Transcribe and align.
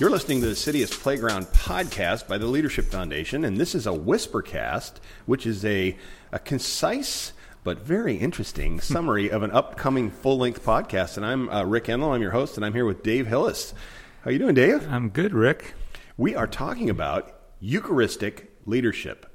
You're 0.00 0.08
listening 0.08 0.40
to 0.40 0.46
the 0.46 0.56
City 0.56 0.82
as 0.82 0.88
Playground 0.90 1.48
podcast 1.48 2.26
by 2.26 2.38
the 2.38 2.46
Leadership 2.46 2.86
Foundation, 2.86 3.44
and 3.44 3.58
this 3.58 3.74
is 3.74 3.86
a 3.86 3.90
Whispercast, 3.90 4.92
which 5.26 5.44
is 5.44 5.62
a, 5.62 5.94
a 6.32 6.38
concise 6.38 7.34
but 7.64 7.80
very 7.80 8.16
interesting 8.16 8.80
summary 8.80 9.30
of 9.30 9.42
an 9.42 9.50
upcoming 9.50 10.10
full 10.10 10.38
length 10.38 10.64
podcast. 10.64 11.18
And 11.18 11.26
I'm 11.26 11.50
uh, 11.50 11.64
Rick 11.64 11.84
Enlow, 11.84 12.14
I'm 12.14 12.22
your 12.22 12.30
host, 12.30 12.56
and 12.56 12.64
I'm 12.64 12.72
here 12.72 12.86
with 12.86 13.02
Dave 13.02 13.26
Hillis. 13.26 13.74
How 14.24 14.30
you 14.30 14.38
doing, 14.38 14.54
Dave? 14.54 14.90
I'm 14.90 15.10
good, 15.10 15.34
Rick. 15.34 15.74
We 16.16 16.34
are 16.34 16.46
talking 16.46 16.88
about 16.88 17.34
Eucharistic 17.60 18.56
leadership 18.64 19.29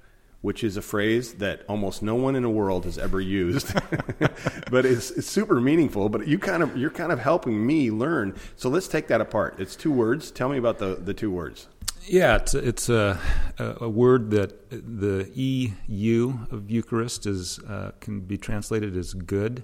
which 0.45 0.63
is 0.63 0.77
a 0.77 0.81
phrase 0.81 1.33
that 1.33 1.63
almost 1.67 2.03
no 2.03 2.13
one 2.13 2.35
in 2.35 2.43
the 2.43 2.49
world 2.49 2.85
has 2.85 2.99
ever 2.99 3.19
used, 3.19 3.73
but 4.69 4.85
it's, 4.85 5.09
it's, 5.09 5.25
super 5.25 5.59
meaningful. 5.59 6.07
But 6.07 6.27
you 6.27 6.37
kind 6.37 6.61
of 6.61 6.77
you're 6.77 6.91
kind 6.91 7.11
of 7.11 7.17
helping 7.17 7.65
me 7.65 7.89
learn. 7.89 8.35
So 8.55 8.69
let's 8.69 8.87
take 8.87 9.07
that 9.07 9.21
apart. 9.21 9.55
It's 9.57 9.75
two 9.75 9.91
words. 9.91 10.29
Tell 10.29 10.47
me 10.47 10.59
about 10.59 10.77
the 10.77 10.97
the 10.97 11.15
two 11.15 11.31
words. 11.31 11.67
Yeah, 12.05 12.35
it's 12.35 12.53
it's 12.53 12.89
a, 12.89 13.19
a 13.57 13.89
word 13.89 14.29
that 14.31 14.69
the 14.69 15.31
EU 15.33 16.37
of 16.51 16.69
Eucharist 16.69 17.25
is 17.25 17.57
uh, 17.67 17.93
can 17.99 18.19
be 18.19 18.37
translated 18.37 18.95
as 18.95 19.15
good, 19.15 19.63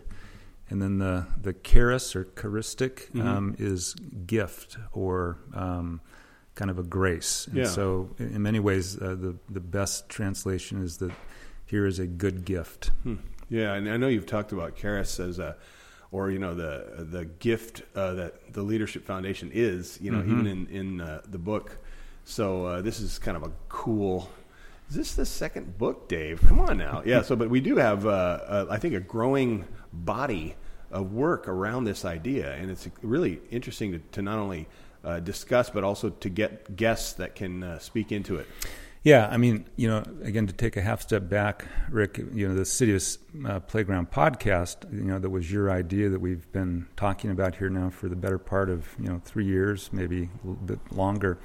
and 0.67 0.81
then 0.81 0.97
the 0.97 1.27
the 1.39 1.53
charis 1.53 2.15
or 2.15 2.25
charistic 2.25 3.11
mm-hmm. 3.11 3.27
um, 3.27 3.55
is 3.59 3.93
gift 4.25 4.77
or 4.93 5.37
um, 5.53 6.01
kind 6.61 6.69
of 6.69 6.77
a 6.77 6.83
grace. 6.83 7.47
And 7.47 7.57
yeah. 7.57 7.65
so, 7.65 8.07
in 8.19 8.39
many 8.43 8.59
ways, 8.59 8.95
uh, 8.95 9.15
the 9.19 9.35
the 9.49 9.59
best 9.59 10.07
translation 10.09 10.83
is 10.83 10.97
that 10.97 11.11
here 11.65 11.87
is 11.87 11.97
a 11.97 12.05
good 12.05 12.45
gift. 12.45 12.91
Hmm. 13.01 13.15
Yeah, 13.49 13.73
and 13.73 13.89
I 13.89 13.97
know 13.97 14.07
you've 14.07 14.27
talked 14.27 14.51
about 14.51 14.75
charis 14.75 15.19
as 15.19 15.39
a, 15.39 15.55
or 16.11 16.29
you 16.29 16.37
know 16.37 16.53
the 16.53 17.07
the 17.09 17.25
gift 17.25 17.81
uh, 17.95 18.13
that 18.13 18.53
the 18.53 18.61
Leadership 18.61 19.05
Foundation 19.05 19.49
is. 19.51 19.97
You 19.99 20.11
know, 20.11 20.19
mm-hmm. 20.19 20.39
even 20.39 20.47
in 20.47 20.67
in 20.67 21.01
uh, 21.01 21.21
the 21.27 21.39
book. 21.39 21.79
So 22.25 22.65
uh, 22.65 22.81
this 22.83 22.99
is 22.99 23.17
kind 23.17 23.35
of 23.35 23.41
a 23.41 23.51
cool. 23.67 24.29
Is 24.87 24.95
this 24.95 25.15
the 25.15 25.25
second 25.25 25.79
book, 25.79 26.07
Dave? 26.07 26.43
Come 26.47 26.59
on 26.59 26.77
now. 26.77 27.01
Yeah. 27.05 27.23
So, 27.23 27.35
but 27.35 27.49
we 27.49 27.61
do 27.61 27.77
have, 27.77 28.05
uh, 28.05 28.67
I 28.69 28.77
think, 28.77 28.93
a 28.93 28.99
growing 28.99 29.65
body 29.91 30.55
of 30.91 31.11
work 31.11 31.47
around 31.47 31.85
this 31.85 32.05
idea, 32.05 32.53
and 32.53 32.69
it's 32.69 32.87
really 33.01 33.39
interesting 33.49 33.93
to, 33.93 33.99
to 34.11 34.21
not 34.21 34.37
only 34.37 34.67
uh, 35.03 35.19
discuss, 35.19 35.69
but 35.69 35.83
also 35.83 36.09
to 36.09 36.29
get 36.29 36.75
guests 36.75 37.13
that 37.13 37.35
can 37.35 37.63
uh, 37.63 37.79
speak 37.79 38.11
into 38.11 38.37
it. 38.37 38.47
Yeah, 39.03 39.27
I 39.31 39.37
mean, 39.37 39.65
you 39.77 39.87
know, 39.87 40.03
again, 40.21 40.45
to 40.45 40.53
take 40.53 40.77
a 40.77 40.81
half 40.81 41.01
step 41.01 41.27
back, 41.27 41.65
Rick, 41.89 42.19
you 42.35 42.47
know, 42.47 42.53
the 42.53 42.65
City 42.65 42.93
as 42.93 43.17
uh, 43.47 43.59
Playground 43.59 44.11
podcast, 44.11 44.91
you 44.93 45.03
know, 45.03 45.17
that 45.17 45.31
was 45.31 45.51
your 45.51 45.71
idea 45.71 46.09
that 46.09 46.21
we've 46.21 46.51
been 46.51 46.85
talking 46.95 47.31
about 47.31 47.55
here 47.55 47.69
now 47.69 47.89
for 47.89 48.09
the 48.09 48.15
better 48.15 48.37
part 48.37 48.69
of, 48.69 48.87
you 48.99 49.07
know, 49.07 49.19
three 49.25 49.45
years, 49.45 49.89
maybe 49.91 50.29
a 50.43 50.47
little 50.47 50.63
bit 50.63 50.79
longer. 50.91 51.39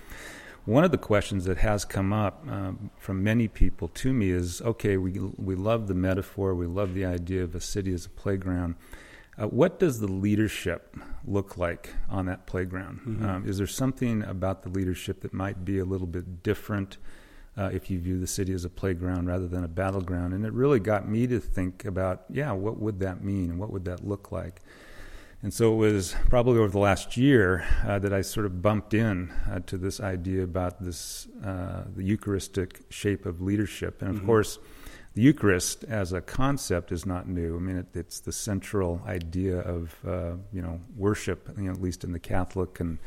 One 0.67 0.85
of 0.85 0.91
the 0.91 0.99
questions 0.99 1.47
that 1.47 1.57
has 1.59 1.87
come 1.87 2.13
up 2.13 2.45
um, 2.47 2.91
from 2.99 3.23
many 3.23 3.49
people 3.49 3.89
to 3.89 4.13
me 4.13 4.31
is 4.31 4.61
okay, 4.61 4.99
we, 4.99 5.19
we 5.19 5.55
love 5.55 5.87
the 5.87 5.95
metaphor, 5.95 6.55
we 6.55 6.67
love 6.67 6.93
the 6.93 7.07
idea 7.07 7.43
of 7.43 7.55
a 7.55 7.61
city 7.61 7.95
as 7.95 8.05
a 8.05 8.11
playground. 8.11 8.75
Uh, 9.39 9.47
what 9.47 9.79
does 9.79 10.01
the 10.01 10.07
leadership 10.07 10.97
look 11.27 11.59
like 11.59 11.95
on 12.09 12.27
that 12.27 12.47
playground? 12.47 13.01
Mm-hmm. 13.01 13.25
Um, 13.25 13.49
is 13.49 13.59
there 13.59 13.67
something 13.67 14.23
about 14.23 14.63
the 14.63 14.71
leadership 14.71 15.21
that 15.21 15.35
might 15.35 15.65
be 15.65 15.79
a 15.79 15.85
little 15.85 16.07
bit 16.07 16.43
different 16.43 16.97
uh, 17.57 17.71
if 17.73 17.91
you 17.91 17.99
view 17.99 18.19
the 18.19 18.27
city 18.27 18.53
as 18.53 18.65
a 18.65 18.71
playground 18.71 19.27
rather 19.27 19.47
than 19.47 19.63
a 19.63 19.69
battleground? 19.69 20.33
And 20.33 20.45
it 20.47 20.53
really 20.53 20.81
got 20.81 21.07
me 21.09 21.27
to 21.27 21.39
think 21.39 21.85
about, 21.85 22.25
yeah, 22.31 22.53
what 22.53 22.79
would 22.79 23.01
that 23.01 23.23
mean 23.23 23.51
and 23.51 23.59
what 23.59 23.71
would 23.71 23.85
that 23.85 24.07
look 24.07 24.33
like? 24.33 24.63
And 25.43 25.53
so 25.53 25.75
it 25.75 25.93
was 25.93 26.17
probably 26.31 26.59
over 26.59 26.69
the 26.69 26.79
last 26.79 27.17
year 27.17 27.67
uh, 27.87 27.99
that 27.99 28.13
I 28.13 28.23
sort 28.23 28.47
of 28.47 28.63
bumped 28.63 28.95
in 28.95 29.31
uh, 29.49 29.61
to 29.67 29.77
this 29.77 30.01
idea 30.01 30.43
about 30.43 30.83
this 30.83 31.29
uh, 31.45 31.85
the 31.95 32.03
Eucharistic 32.03 32.81
shape 32.89 33.27
of 33.27 33.43
leadership, 33.43 34.01
and 34.01 34.11
of 34.11 34.17
mm-hmm. 34.17 34.27
course 34.27 34.59
the 35.17 35.23
Eucharist 35.23 35.83
as 35.85 36.13
a 36.13 36.21
concept 36.21 36.93
is 36.93 37.07
not 37.07 37.27
new. 37.27 37.57
I 37.57 37.59
mean, 37.59 37.79
it, 37.79 37.87
it's 37.95 38.21
the 38.21 38.33
central 38.33 39.01
idea 39.07 39.61
of 39.61 39.97
uh, 40.07 40.33
you 40.53 40.61
know 40.61 40.79
worship, 40.95 41.49
you 41.57 41.65
know, 41.65 41.73
at 41.73 41.81
least 41.81 42.05
in 42.05 42.13
the 42.13 42.19
Catholic 42.19 42.81
and 42.81 42.99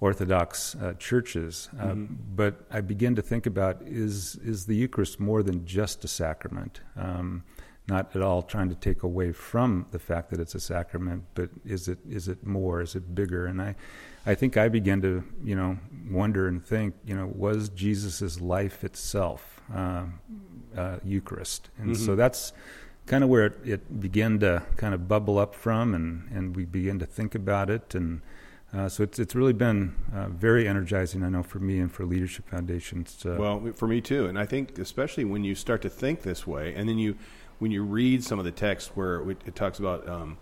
Orthodox 0.00 0.74
uh, 0.76 0.94
churches. 0.94 1.68
Uh, 1.78 1.88
mm-hmm. 1.88 2.14
But 2.34 2.64
I 2.70 2.80
begin 2.80 3.14
to 3.16 3.22
think 3.22 3.44
about 3.44 3.82
is 3.82 4.36
is 4.36 4.64
the 4.64 4.74
Eucharist 4.74 5.20
more 5.20 5.42
than 5.42 5.66
just 5.66 6.02
a 6.04 6.08
sacrament? 6.08 6.80
Um, 6.96 7.44
not 7.86 8.16
at 8.16 8.22
all 8.22 8.42
trying 8.42 8.70
to 8.70 8.74
take 8.74 9.02
away 9.02 9.32
from 9.32 9.86
the 9.90 9.98
fact 9.98 10.30
that 10.30 10.40
it's 10.40 10.54
a 10.54 10.60
sacrament, 10.60 11.24
but 11.34 11.50
is 11.66 11.86
it 11.86 11.98
is 12.08 12.28
it 12.28 12.46
more? 12.46 12.80
Is 12.80 12.94
it 12.94 13.14
bigger? 13.14 13.44
And 13.44 13.60
I, 13.60 13.74
I 14.24 14.34
think 14.34 14.56
I 14.56 14.70
began 14.70 15.02
to 15.02 15.22
you 15.44 15.54
know 15.54 15.76
wonder 16.10 16.48
and 16.48 16.64
think 16.64 16.94
you 17.04 17.14
know 17.14 17.26
was 17.26 17.68
Jesus's 17.68 18.40
life 18.40 18.84
itself 18.84 19.52
uh, 19.74 20.04
uh, 20.76 20.98
Eucharist, 21.04 21.70
and 21.78 21.94
mm-hmm. 21.94 22.04
so 22.04 22.16
that's 22.16 22.52
kind 23.06 23.24
of 23.24 23.30
where 23.30 23.46
it, 23.46 23.58
it, 23.64 24.00
began 24.00 24.38
to 24.38 24.62
kind 24.76 24.94
of 24.94 25.08
bubble 25.08 25.38
up 25.38 25.54
from, 25.54 25.94
and, 25.94 26.30
and 26.30 26.56
we 26.56 26.64
began 26.64 26.98
to 26.98 27.06
think 27.06 27.34
about 27.34 27.68
it, 27.68 27.94
and 27.94 28.22
uh, 28.74 28.88
so 28.88 29.02
it's 29.02 29.18
it's 29.18 29.34
really 29.34 29.52
been 29.52 29.94
uh, 30.14 30.28
very 30.28 30.66
energizing. 30.66 31.22
I 31.22 31.28
know 31.28 31.42
for 31.42 31.58
me 31.58 31.78
and 31.78 31.92
for 31.92 32.04
Leadership 32.04 32.48
Foundations. 32.48 33.24
well, 33.38 33.72
for 33.74 33.86
me 33.86 34.00
too, 34.00 34.26
and 34.26 34.38
I 34.38 34.46
think 34.46 34.78
especially 34.78 35.24
when 35.24 35.44
you 35.44 35.54
start 35.54 35.82
to 35.82 35.90
think 35.90 36.22
this 36.22 36.46
way, 36.46 36.74
and 36.74 36.88
then 36.88 36.98
you 36.98 37.16
when 37.58 37.70
you 37.70 37.82
read 37.82 38.24
some 38.24 38.38
of 38.38 38.44
the 38.44 38.52
text 38.52 38.96
where 38.96 39.28
it 39.30 39.54
talks 39.54 39.78
about 39.78 40.08
um, 40.08 40.38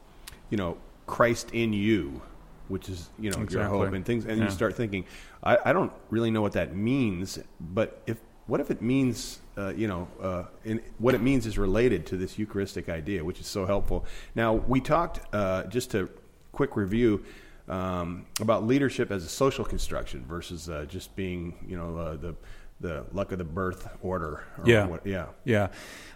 you 0.48 0.56
know 0.56 0.78
Christ 1.06 1.50
in 1.52 1.72
you, 1.72 2.22
which 2.68 2.88
is 2.88 3.10
you 3.18 3.30
know 3.30 3.42
exactly. 3.42 3.58
your 3.58 3.84
hope 3.84 3.94
and 3.94 4.06
things, 4.06 4.24
and 4.26 4.38
yeah. 4.38 4.44
you 4.44 4.50
start 4.50 4.76
thinking, 4.76 5.04
I, 5.42 5.58
I 5.64 5.72
don't 5.72 5.92
really 6.08 6.30
know 6.30 6.40
what 6.40 6.52
that 6.52 6.76
means, 6.76 7.38
but 7.58 8.00
if 8.06 8.18
what 8.50 8.60
if 8.60 8.68
it 8.68 8.82
means, 8.82 9.38
uh, 9.56 9.72
you 9.76 9.86
know, 9.86 10.08
uh, 10.20 10.42
in, 10.64 10.80
what 10.98 11.14
it 11.14 11.22
means 11.22 11.46
is 11.46 11.56
related 11.56 12.04
to 12.06 12.16
this 12.16 12.36
Eucharistic 12.36 12.88
idea, 12.88 13.24
which 13.24 13.38
is 13.38 13.46
so 13.46 13.64
helpful. 13.64 14.04
Now, 14.34 14.54
we 14.54 14.80
talked, 14.80 15.20
uh, 15.32 15.64
just 15.64 15.92
to 15.92 16.10
quick 16.50 16.74
review, 16.74 17.24
um, 17.68 18.26
about 18.40 18.66
leadership 18.66 19.12
as 19.12 19.24
a 19.24 19.28
social 19.28 19.64
construction 19.64 20.24
versus 20.28 20.68
uh, 20.68 20.84
just 20.88 21.14
being, 21.14 21.54
you 21.66 21.76
know, 21.76 21.96
uh, 21.96 22.16
the 22.16 22.34
the 22.80 23.04
luck 23.12 23.30
of 23.30 23.36
the 23.36 23.44
birth 23.44 23.86
order. 24.00 24.42
yeah, 24.64 24.86
what, 24.86 25.06
yeah, 25.06 25.26
yeah. 25.44 25.68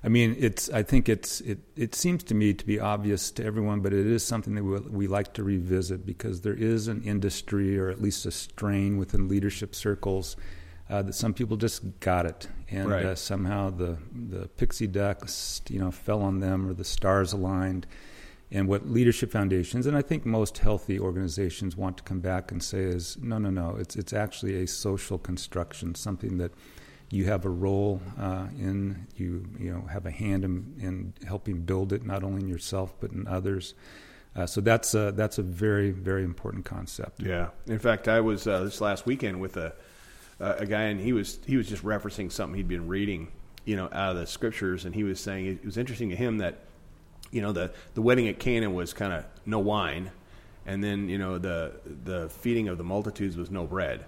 I 0.03 0.09
mean, 0.09 0.35
it's. 0.39 0.71
I 0.71 0.83
think 0.83 1.11
it's. 1.11 1.43
It. 1.43 1.59
It 1.77 1.95
seems 1.95 2.25
to 2.25 2.35
me 2.35 2.55
to 2.55 2.67
be 2.67 2.81
obvious 2.81 3.31
to 3.33 3.45
everyone, 3.45 3.81
but 3.81 3.93
it 3.93 4.07
is 4.07 4.25
something 4.25 4.55
that 4.55 4.65
we, 4.65 4.81
we 4.81 5.07
like 5.07 5.35
to 5.35 5.45
revisit 5.45 6.07
because 6.07 6.41
there 6.41 6.55
is 6.55 6.89
an 6.89 7.03
industry, 7.03 7.79
or 7.79 7.91
at 7.91 8.01
least 8.01 8.25
a 8.25 8.31
strain 8.31 8.97
within 8.97 9.29
leadership 9.29 9.75
circles 9.75 10.37
uh, 10.91 11.03
that 11.03 11.15
some 11.15 11.33
people 11.33 11.57
just 11.57 11.83
got 12.01 12.27
it, 12.27 12.49
and 12.71 12.89
right. 12.89 13.05
uh, 13.05 13.15
somehow 13.15 13.71
the 13.71 13.97
the 14.13 14.49
pixie 14.49 14.87
dust, 14.87 15.71
you 15.71 15.79
know, 15.79 15.91
fell 15.91 16.21
on 16.21 16.41
them, 16.41 16.69
or 16.69 16.75
the 16.75 16.85
stars 16.85 17.33
aligned. 17.33 17.87
And 18.51 18.69
what 18.69 18.89
leadership 18.89 19.33
foundations 19.33 19.87
and 19.87 19.97
I 19.97 20.03
think 20.03 20.25
most 20.25 20.59
healthy 20.59 21.01
organizations 21.01 21.77
want 21.77 21.97
to 21.97 22.03
come 22.05 22.21
back 22.21 22.53
and 22.53 22.63
say 22.63 22.83
is 22.83 23.17
no, 23.21 23.39
no, 23.39 23.51
no. 23.51 23.77
It's 23.77 23.97
it's 23.97 24.13
actually 24.13 24.63
a 24.63 24.67
social 24.67 25.19
construction, 25.19 25.95
something 25.95 26.39
that 26.39 26.53
you 27.11 27.25
have 27.25 27.45
a 27.47 27.49
role 27.49 28.01
uh, 28.19 28.47
in. 28.57 29.07
You 29.17 29.47
you 29.59 29.73
know 29.73 29.87
have 29.91 30.05
a 30.07 30.11
hand 30.11 30.45
in, 30.45 30.75
in, 30.79 31.15
helping 31.27 31.63
build 31.63 31.93
it, 31.93 32.05
not 32.05 32.23
only 32.23 32.43
in 32.43 32.49
yourself 32.49 32.95
but 33.01 33.11
in 33.13 33.27
others. 33.27 33.75
Uh, 34.37 34.47
so 34.47 34.61
that's 34.61 34.95
a, 34.95 35.13
that's 35.13 35.39
a 35.39 35.43
very 35.43 35.91
very 35.91 36.23
important 36.23 36.65
concept. 36.65 37.23
Yeah. 37.23 37.49
In 37.67 37.79
fact, 37.79 38.07
I 38.07 38.21
was 38.21 38.47
uh, 38.47 38.65
this 38.65 38.81
last 38.81 39.07
weekend 39.07 39.41
with 39.41 39.57
a 39.57 39.75
uh, 40.41 40.57
a 40.59 40.67
guy, 40.67 40.83
and 40.85 41.01
he 41.01 41.13
was 41.13 41.39
he 41.47 41.57
was 41.57 41.69
just 41.69 41.85
referencing 41.85 42.31
something 42.31 42.57
he'd 42.57 42.69
been 42.69 42.89
reading, 42.89 43.29
you 43.65 43.77
know, 43.77 43.89
out 43.93 44.11
of 44.11 44.17
the 44.17 44.27
scriptures, 44.27 44.85
and 44.85 44.95
he 44.95 45.05
was 45.05 45.21
saying 45.21 45.47
it 45.47 45.65
was 45.65 45.77
interesting 45.77 46.11
to 46.11 46.17
him 46.17 46.39
that, 46.39 46.61
you 47.31 47.41
know, 47.41 47.53
the 47.53 47.73
the 47.95 48.03
wedding 48.03 48.29
at 48.29 48.39
Cana 48.39 48.71
was 48.71 48.93
kind 48.93 49.13
of 49.13 49.25
no 49.47 49.59
wine, 49.59 50.11
and 50.67 50.83
then 50.83 51.09
you 51.09 51.19
know 51.19 51.39
the 51.39 51.73
the 52.05 52.29
feeding 52.29 52.69
of 52.69 52.79
the 52.79 52.85
multitudes 52.85 53.37
was 53.37 53.51
no 53.51 53.65
bread, 53.65 54.05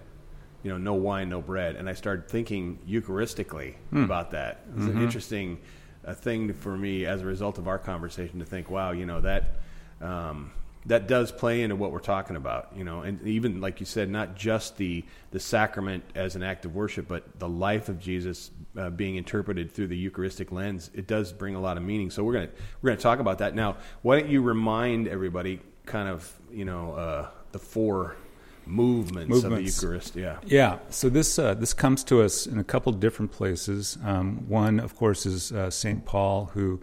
you 0.62 0.70
know, 0.70 0.78
no 0.78 0.94
wine, 0.94 1.28
no 1.28 1.40
bread, 1.40 1.76
and 1.76 1.88
I 1.88 1.94
started 1.94 2.28
thinking 2.28 2.78
eucharistically 2.88 3.74
hmm. 3.90 4.04
about 4.04 4.32
that. 4.32 4.64
It 4.68 4.76
was 4.76 4.86
mm-hmm. 4.86 4.98
an 4.98 5.04
interesting 5.04 5.58
uh, 6.04 6.14
thing 6.14 6.52
for 6.52 6.76
me 6.76 7.06
as 7.06 7.22
a 7.22 7.26
result 7.26 7.58
of 7.58 7.68
our 7.68 7.78
conversation 7.78 8.38
to 8.40 8.44
think, 8.44 8.70
wow, 8.70 8.92
you 8.92 9.06
know 9.06 9.20
that. 9.20 9.56
Um, 10.00 10.52
that 10.86 11.08
does 11.08 11.32
play 11.32 11.62
into 11.62 11.74
what 11.74 11.90
we're 11.90 11.98
talking 11.98 12.36
about, 12.36 12.70
you 12.76 12.84
know, 12.84 13.02
and 13.02 13.20
even 13.26 13.60
like 13.60 13.80
you 13.80 13.86
said, 13.86 14.08
not 14.08 14.36
just 14.36 14.76
the 14.76 15.04
the 15.32 15.40
sacrament 15.40 16.04
as 16.14 16.36
an 16.36 16.42
act 16.42 16.64
of 16.64 16.74
worship, 16.74 17.08
but 17.08 17.38
the 17.38 17.48
life 17.48 17.88
of 17.88 17.98
Jesus 17.98 18.50
uh, 18.78 18.90
being 18.90 19.16
interpreted 19.16 19.72
through 19.72 19.88
the 19.88 19.96
Eucharistic 19.96 20.52
lens. 20.52 20.90
It 20.94 21.06
does 21.06 21.32
bring 21.32 21.54
a 21.54 21.60
lot 21.60 21.76
of 21.76 21.82
meaning. 21.82 22.10
So 22.10 22.22
we're 22.22 22.34
gonna 22.34 22.50
we're 22.80 22.90
gonna 22.90 23.00
talk 23.00 23.18
about 23.18 23.38
that 23.38 23.54
now. 23.54 23.76
Why 24.02 24.20
don't 24.20 24.30
you 24.30 24.42
remind 24.42 25.08
everybody, 25.08 25.60
kind 25.86 26.08
of, 26.08 26.32
you 26.52 26.64
know, 26.64 26.92
uh, 26.92 27.30
the 27.52 27.58
four 27.58 28.16
movements, 28.64 29.28
movements, 29.28 29.44
of 29.44 29.50
the 29.50 29.62
Eucharist? 29.62 30.16
Yeah, 30.16 30.38
yeah. 30.44 30.78
So 30.90 31.08
this 31.08 31.36
uh, 31.38 31.54
this 31.54 31.74
comes 31.74 32.04
to 32.04 32.22
us 32.22 32.46
in 32.46 32.58
a 32.58 32.64
couple 32.64 32.92
different 32.92 33.32
places. 33.32 33.98
Um, 34.04 34.48
one, 34.48 34.78
of 34.78 34.94
course, 34.94 35.26
is 35.26 35.50
uh, 35.50 35.70
Saint 35.70 36.04
Paul 36.04 36.46
who 36.54 36.80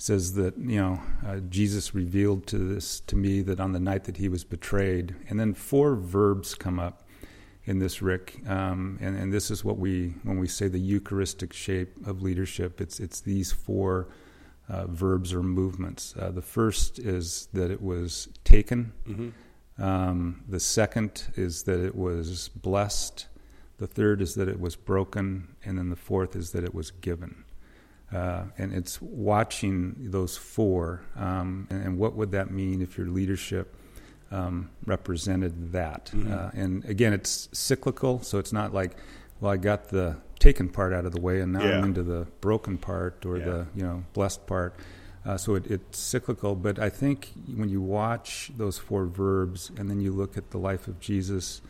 says 0.00 0.34
that 0.34 0.56
you 0.58 0.80
know 0.80 1.00
uh, 1.26 1.36
Jesus 1.48 1.94
revealed 1.94 2.46
to 2.48 2.58
this 2.58 3.00
to 3.00 3.16
me 3.16 3.42
that 3.42 3.60
on 3.60 3.72
the 3.72 3.80
night 3.80 4.04
that 4.04 4.16
he 4.16 4.28
was 4.28 4.44
betrayed, 4.44 5.14
and 5.28 5.38
then 5.38 5.54
four 5.54 5.94
verbs 5.96 6.54
come 6.54 6.78
up, 6.78 7.04
in 7.64 7.78
this, 7.78 8.02
Rick. 8.02 8.40
Um, 8.48 8.98
and, 9.00 9.16
and 9.16 9.32
this 9.32 9.50
is 9.50 9.64
what 9.64 9.78
we, 9.78 10.14
when 10.22 10.38
we 10.38 10.48
say 10.48 10.68
the 10.68 10.80
Eucharistic 10.80 11.52
shape 11.52 12.06
of 12.06 12.22
leadership, 12.22 12.80
it's, 12.80 12.98
it's 12.98 13.20
these 13.20 13.52
four 13.52 14.08
uh, 14.68 14.86
verbs 14.86 15.32
or 15.32 15.42
movements. 15.42 16.14
Uh, 16.18 16.30
the 16.30 16.42
first 16.42 16.98
is 16.98 17.48
that 17.52 17.70
it 17.70 17.82
was 17.82 18.28
taken. 18.44 18.92
Mm-hmm. 19.08 19.82
Um, 19.82 20.42
the 20.48 20.60
second 20.60 21.28
is 21.36 21.62
that 21.64 21.80
it 21.80 21.94
was 21.94 22.48
blessed. 22.48 23.26
The 23.78 23.86
third 23.86 24.20
is 24.20 24.34
that 24.34 24.48
it 24.48 24.60
was 24.60 24.76
broken. 24.76 25.54
And 25.64 25.78
then 25.78 25.90
the 25.90 25.96
fourth 25.96 26.36
is 26.36 26.52
that 26.52 26.64
it 26.64 26.74
was 26.74 26.90
given. 26.90 27.44
Uh, 28.12 28.44
and 28.58 28.72
it's 28.72 29.00
watching 29.00 29.94
those 29.98 30.36
four. 30.36 31.02
Um, 31.16 31.68
and, 31.70 31.84
and, 31.84 31.98
what 31.98 32.16
would 32.16 32.32
that 32.32 32.50
mean 32.50 32.82
if 32.82 32.98
your 32.98 33.06
leadership 33.06 33.76
um, 34.32 34.70
represented 34.84 35.70
that? 35.72 36.06
Mm-hmm. 36.06 36.32
Uh, 36.32 36.50
and 36.54 36.84
again, 36.86 37.12
it's 37.12 37.48
cyclical, 37.52 38.20
so 38.22 38.38
it's 38.38 38.52
not 38.52 38.74
like, 38.74 38.96
well, 39.40 39.52
I 39.52 39.58
got 39.58 39.90
the 39.90 40.16
taken 40.40 40.68
part 40.68 40.92
out 40.92 41.04
of 41.04 41.12
the 41.12 41.20
way, 41.20 41.40
and 41.40 41.52
now 41.52 41.62
yeah. 41.62 41.78
I'm 41.78 41.84
into 41.84 42.02
the 42.02 42.26
broken 42.40 42.78
part 42.78 43.24
or 43.24 43.38
yeah. 43.38 43.44
the 43.44 43.66
you 43.76 43.82
know 43.84 44.02
blessed 44.12 44.44
part. 44.46 44.74
Uh, 45.24 45.36
so 45.36 45.54
it, 45.54 45.66
it's 45.66 45.98
cyclical, 45.98 46.56
but 46.56 46.78
I 46.78 46.88
think 46.88 47.32
when 47.54 47.68
you 47.68 47.82
watch 47.82 48.50
those 48.56 48.78
four 48.78 49.04
verbs 49.04 49.70
and 49.76 49.90
then 49.90 50.00
you 50.00 50.12
look 50.12 50.38
at 50.38 50.50
the 50.50 50.58
life 50.58 50.88
of 50.88 50.98
Jesus, 50.98 51.60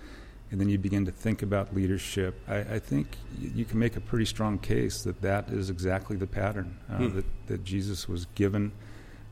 and 0.51 0.61
then 0.61 0.69
you 0.69 0.79
begin 0.79 1.05
to 1.05 1.13
think 1.13 1.43
about 1.43 1.75
leadership, 1.75 2.41
I, 2.49 2.59
I 2.59 2.79
think 2.79 3.07
you 3.39 3.65
can 3.65 3.79
make 3.79 3.97
a 3.97 4.01
pretty 4.01 4.25
strong 4.25 4.59
case 4.59 5.03
that 5.05 5.21
that 5.23 5.49
is 5.51 5.71
exactly 5.71 6.17
the 6.17 6.27
pattern 6.27 6.77
uh, 6.91 6.97
hmm. 6.97 7.17
that, 7.17 7.25
that 7.47 7.65
Jesus 7.65 8.09
was 8.09 8.27
given 8.35 8.73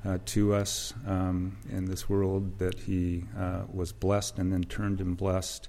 uh, 0.04 0.18
to 0.26 0.54
us 0.54 0.94
um, 1.06 1.56
in 1.70 1.84
this 1.86 2.08
world, 2.08 2.58
that 2.58 2.78
he 2.78 3.24
uh, 3.36 3.62
was 3.72 3.92
blessed 3.92 4.38
and 4.38 4.52
then 4.52 4.62
turned 4.64 5.00
and 5.00 5.16
blessed. 5.16 5.68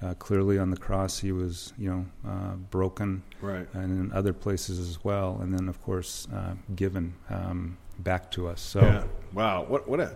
Uh, 0.00 0.14
clearly 0.14 0.58
on 0.58 0.70
the 0.70 0.76
cross, 0.76 1.18
he 1.18 1.32
was, 1.32 1.72
you 1.76 1.90
know, 1.90 2.06
uh, 2.28 2.54
broken, 2.70 3.20
right, 3.40 3.66
and 3.72 3.84
in 3.84 4.12
other 4.12 4.32
places 4.32 4.78
as 4.78 5.02
well, 5.02 5.38
and 5.42 5.52
then 5.52 5.68
of 5.68 5.82
course 5.82 6.28
uh, 6.32 6.54
given 6.76 7.12
um, 7.30 7.76
back 7.98 8.30
to 8.30 8.46
us. 8.46 8.60
So, 8.60 8.80
yeah. 8.80 9.04
wow, 9.32 9.64
what 9.64 9.88
what 9.88 9.98
a 9.98 10.14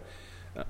uh, 0.56 0.62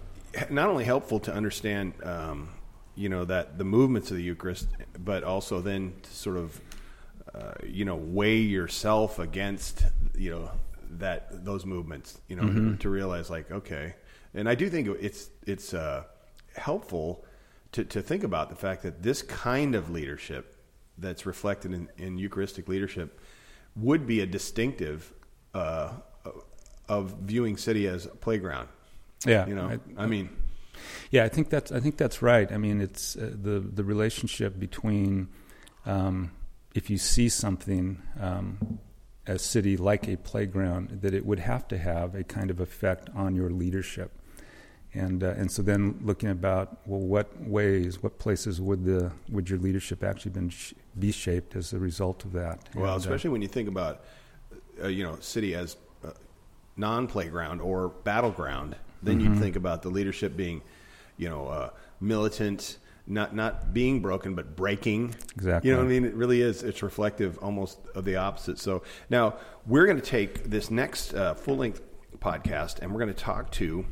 not 0.49 0.71
only 0.71 0.85
helpful 0.85 1.21
to 1.21 1.33
understand, 1.33 1.93
um, 2.03 2.49
you 2.95 3.09
know, 3.09 3.25
that 3.25 3.59
the 3.59 3.65
movements 3.65 4.11
of 4.11 4.17
the 4.17 4.23
Eucharist, 4.23 4.69
but 4.99 5.25
also 5.25 5.61
then 5.61 5.95
to 6.03 6.11
sort 6.11 6.37
of, 6.37 6.61
uh, 7.35 7.53
you 7.65 7.85
know, 7.85 7.97
weigh 7.97 8.39
yourself 8.39 9.19
against, 9.19 9.85
you 10.17 10.31
know, 10.31 10.51
that 10.99 11.45
those 11.45 11.65
movements, 11.65 12.21
you 12.29 12.37
know, 12.37 12.43
mm-hmm. 12.43 12.77
to, 12.77 12.89
realize 12.89 13.31
like, 13.31 13.51
okay, 13.51 13.95
and 14.35 14.49
I 14.49 14.55
do 14.55 14.69
think 14.69 14.89
it's 15.01 15.31
it's 15.47 15.73
uh, 15.73 16.05
helpful 16.57 17.25
to, 17.73 17.85
to 17.85 18.03
think 18.03 18.25
about 18.25 18.51
the 18.51 18.57
fact 18.57 18.83
that 18.83 19.03
this 19.03 19.23
kind 19.23 19.75
of 19.75 19.91
leadership 19.91 20.57
that's 20.99 21.25
reflected 21.25 21.73
in, 21.73 21.89
in 21.97 22.19
Eucharistic 22.19 22.69
leadership 22.69 23.19
would 23.77 24.07
be 24.07 24.21
a 24.21 24.27
distinctive 24.27 25.13
uh, 25.55 25.93
of 26.89 27.15
viewing 27.23 27.57
city 27.57 27.89
as 27.89 28.07
a 28.07 28.11
playground. 28.11 28.69
Yeah, 29.25 29.47
you 29.47 29.55
know, 29.55 29.79
I, 29.97 30.03
I, 30.03 30.07
mean, 30.07 30.29
yeah, 31.11 31.25
I 31.25 31.29
think 31.29 31.51
that's 31.51 31.73
I 31.73 31.81
think 31.81 31.97
that's 31.97 32.23
right. 32.23 32.51
I 32.51 32.59
mean, 32.59 32.81
it's 32.81 33.17
uh, 33.17 33.31
the 33.33 33.61
the 33.61 33.85
relationship 33.85 34.59
between 34.59 35.29
um, 35.87 36.33
if 36.75 36.91
you 36.91 36.99
see 36.99 37.29
something. 37.29 38.03
Um, 38.21 38.79
a 39.25 39.39
city 39.39 39.77
like 39.77 40.09
a 40.09 40.17
playground, 40.17 40.99
that 41.03 41.15
it 41.15 41.25
would 41.25 41.39
have 41.39 41.69
to 41.69 41.79
have 41.79 42.17
a 42.17 42.25
kind 42.25 42.51
of 42.51 42.59
effect 42.59 43.09
on 43.15 43.37
your 43.37 43.51
leadership 43.51 44.11
and 44.95 45.25
uh, 45.25 45.29
and 45.37 45.51
so 45.51 45.63
then 45.63 45.99
looking 46.03 46.29
about 46.29 46.79
well 46.87 47.01
what 47.01 47.41
ways 47.43 48.03
what 48.03 48.19
places 48.19 48.61
would 48.61 48.85
the 48.85 49.11
would 49.31 49.49
your 49.49 49.59
leadership 49.59 50.05
actually 50.05 50.31
been 50.31 50.51
sh- 50.51 50.75
be 50.99 51.11
shaped 51.11 51.57
as 51.57 51.73
a 51.73 51.79
result 51.79 52.25
of 52.25 52.33
that 52.33 52.69
well 52.75 52.85
and, 52.85 52.95
uh, 52.95 52.97
especially 52.97 53.29
uh, 53.29 53.33
when 53.33 53.43
you 53.43 53.49
think 53.49 53.69
about 53.69 54.05
uh, 54.83 54.89
you 54.89 55.03
know 55.03 55.17
city 55.21 55.55
as 55.55 55.77
non 56.77 57.07
playground 57.07 57.61
or 57.61 57.89
battleground 57.89 58.77
then 59.03 59.21
mm-hmm. 59.21 59.35
you 59.35 59.41
think 59.41 59.57
about 59.57 59.83
the 59.83 59.89
leadership 59.89 60.37
being 60.37 60.63
you 61.17 61.29
know 61.29 61.47
uh, 61.47 61.71
militant 62.01 62.79
not 63.07 63.35
not 63.35 63.75
being 63.75 64.01
broken 64.01 64.35
but 64.35 64.55
breaking 64.55 65.15
exactly 65.35 65.69
you 65.69 65.75
know 65.75 65.83
what 65.83 65.87
i 65.87 65.91
mean 65.91 66.05
it 66.05 66.15
really 66.15 66.41
is 66.41 66.63
it's 66.63 66.83
reflective 66.83 67.37
almost 67.39 67.79
of 67.95 68.05
the 68.05 68.15
opposite 68.15 68.59
so 68.59 68.83
now 69.11 69.35
we're 69.67 69.87
going 69.87 70.01
to 70.01 70.07
take 70.07 70.45
this 70.45 70.71
next 70.71 71.13
uh, 71.15 71.35
full 71.35 71.57
length 71.57 71.83
podcast 72.19 72.81
and 72.81 72.93
we're 72.93 73.01
going 73.01 73.13
to 73.13 73.21
talk 73.21 73.51
to 73.51 73.85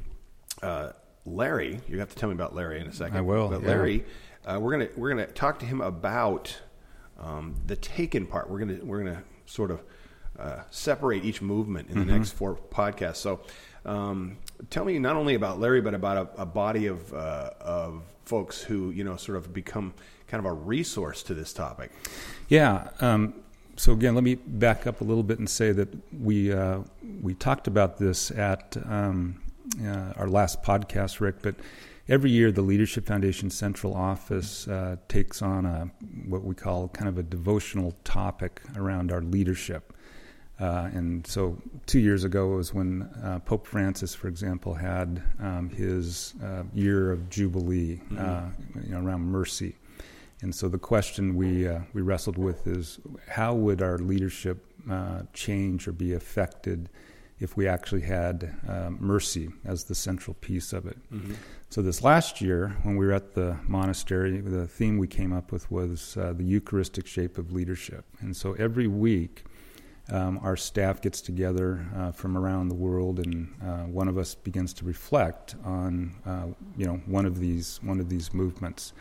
uh, 0.63 0.93
Larry, 1.27 1.81
you 1.89 1.99
have 1.99 2.09
to 2.09 2.17
tell 2.17 2.29
me 2.29 2.35
about 2.35 2.55
Larry 2.55 2.81
in 2.81 2.87
a 2.87 2.93
second. 2.93 3.17
I 3.17 3.21
will. 3.21 3.49
But 3.49 3.63
Larry, 3.63 4.05
uh, 4.45 4.59
we're 4.61 4.73
gonna 4.73 4.89
we're 4.97 5.11
gonna 5.11 5.27
talk 5.27 5.59
to 5.61 5.67
him 5.67 5.81
about 5.81 6.57
um, 7.19 7.55
the 7.67 7.77
taken 7.77 8.27
part. 8.27 8.51
We're 8.51 8.59
gonna 8.59 8.79
we're 8.83 9.03
gonna 9.03 9.23
sort 9.47 9.71
of 9.71 9.83
uh, 10.39 10.63
separate 10.71 11.25
each 11.25 11.43
movement 11.43 11.89
in 11.89 11.95
the 11.95 12.01
mm-hmm. 12.01 12.17
next 12.17 12.33
four 12.33 12.57
podcasts. 12.57 13.17
So, 13.17 13.41
um, 13.85 14.39
tell 14.69 14.85
me 14.85 14.99
not 14.99 15.17
only 15.17 15.35
about 15.35 15.59
Larry, 15.59 15.81
but 15.81 15.95
about 15.95 16.33
a, 16.37 16.43
a 16.43 16.47
body 16.47 16.87
of 16.87 17.13
uh, 17.15 17.51
of 17.61 18.03
folks 18.25 18.61
who 18.61 18.91
you 18.91 19.05
know 19.05 19.17
sort 19.17 19.39
of 19.39 19.53
become 19.53 19.95
kind 20.29 20.45
of 20.45 20.51
a 20.51 20.55
resource 20.55 21.23
to 21.25 21.35
this 21.35 21.53
topic. 21.53 21.91
Yeah. 22.49 22.89
Um, 23.01 23.35
so 23.77 23.93
again, 23.93 24.15
let 24.15 24.25
me 24.25 24.35
back 24.35 24.87
up 24.87 25.01
a 25.01 25.05
little 25.05 25.23
bit 25.23 25.39
and 25.39 25.49
say 25.49 25.73
that 25.73 25.89
we 26.13 26.53
uh, 26.53 26.81
we 27.23 27.35
talked 27.35 27.67
about 27.67 27.99
this 27.99 28.31
at 28.31 28.77
um, 28.85 29.41
uh, 29.83 30.13
our 30.17 30.29
last 30.29 30.63
podcast, 30.63 31.21
Rick, 31.21 31.37
but 31.43 31.55
every 32.09 32.31
year 32.31 32.53
the 32.53 32.63
Leadership 32.63 33.07
Foundation 33.07 33.49
Central 33.51 33.95
Office 33.95 34.69
uh, 34.69 34.97
takes 35.09 35.41
on 35.41 35.65
a 35.65 35.91
what 36.27 36.45
we 36.45 36.55
call 36.55 36.89
kind 36.89 37.09
of 37.09 37.19
a 37.19 37.23
devotional 37.23 37.95
topic 38.05 38.61
around 38.77 39.13
our 39.13 39.23
leadership. 39.23 39.95
Uh, 40.61 40.91
and 40.93 41.27
so, 41.27 41.57
two 41.87 41.99
years 41.99 42.25
ago 42.25 42.49
was 42.49 42.75
when 42.75 43.03
uh, 43.25 43.39
Pope 43.41 43.67
Francis, 43.67 44.15
for 44.15 44.29
example, 44.29 44.75
had 44.75 45.23
um, 45.41 45.71
his 45.71 46.35
uh, 46.45 46.65
year 46.75 47.13
of 47.13 47.31
jubilee, 47.31 47.97
mm-hmm. 47.97 48.19
Uh, 48.19 48.83
you 48.83 48.91
know, 48.91 49.01
around 49.01 49.23
mercy. 49.23 49.75
And 50.43 50.55
so, 50.55 50.69
the 50.69 50.79
question 50.79 51.35
we 51.35 51.67
uh, 51.67 51.81
we 51.95 52.03
wrestled 52.03 52.37
with 52.37 52.67
is 52.67 52.99
how 53.27 53.55
would 53.55 53.81
our 53.81 53.99
leadership 53.99 54.67
change 55.35 55.87
or 55.87 55.93
be 55.93 56.15
affected 56.15 56.89
if 57.41 57.57
we 57.57 57.67
actually 57.67 58.03
had 58.03 58.55
um, 58.69 58.99
mercy 59.01 59.49
as 59.65 59.85
the 59.85 59.95
central 59.95 60.35
piece 60.35 60.73
of 60.73 60.87
it. 60.87 60.99
Mm-hmm. 61.11 61.35
So, 61.71 61.81
this 61.81 62.03
last 62.03 62.41
year, 62.41 62.77
when 62.83 62.97
we 62.97 63.07
were 63.07 63.13
at 63.13 63.35
the 63.35 63.57
monastery, 63.67 64.41
the 64.41 64.67
theme 64.67 64.99
we 64.99 65.09
came 65.09 65.33
up 65.33 65.53
with 65.53 65.71
was 65.71 66.17
uh, 66.19 66.35
the 66.37 66.45
Eucharistic 66.45 67.07
shape 67.07 67.39
of 67.39 67.51
leadership. 67.51 68.05
And 68.21 68.37
so, 68.37 68.53
every 68.55 68.87
week, 68.87 69.45
um, 70.11 70.41
our 70.43 70.57
staff 70.57 71.01
gets 71.01 71.21
together 71.21 71.87
uh, 71.97 72.13
from 72.13 72.37
around 72.37 72.69
the 72.69 72.75
world, 72.75 73.19
and 73.21 73.55
uh, 73.63 73.85
one 73.85 74.09
of 74.09 74.19
us 74.19 74.35
begins 74.35 74.73
to 74.75 74.85
reflect 74.85 75.55
on, 75.65 76.15
uh, 76.27 76.47
you 76.77 76.87
know, 76.87 77.01
one 77.07 77.27
of 77.27 77.39
these 77.39 77.79
one 77.83 78.01
of 78.01 78.09
these 78.09 78.35
movements. 78.35 78.93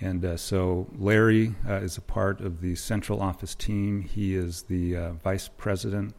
And 0.00 0.24
uh, 0.24 0.36
so 0.36 0.88
Larry 0.98 1.54
uh, 1.68 1.74
is 1.74 1.96
a 1.96 2.00
part 2.00 2.40
of 2.40 2.60
the 2.60 2.74
central 2.74 3.22
office 3.22 3.54
team. 3.54 4.02
He 4.02 4.34
is 4.34 4.62
the 4.62 5.12
vice 5.22 5.48
president 5.48 6.14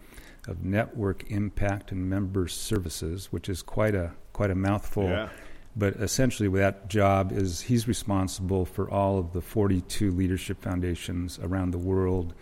of 0.47 0.63
network 0.63 1.29
impact 1.29 1.91
and 1.91 2.09
member 2.09 2.47
services, 2.47 3.27
which 3.31 3.49
is 3.49 3.61
quite 3.61 3.95
a 3.95 4.11
quite 4.31 4.51
a 4.51 4.55
mouthful. 4.55 5.05
Yeah. 5.05 5.29
But 5.75 5.95
essentially, 5.95 6.49
that 6.59 6.87
job 6.87 7.31
is 7.31 7.61
he's 7.61 7.87
responsible 7.87 8.65
for 8.65 8.89
all 8.89 9.17
of 9.17 9.33
the 9.33 9.41
42 9.41 10.11
leadership 10.11 10.61
foundations 10.61 11.39
around 11.41 11.71
the 11.71 11.79
world, 11.79 12.35